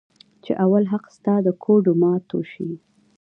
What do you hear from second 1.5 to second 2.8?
ګوډو ماتو شي.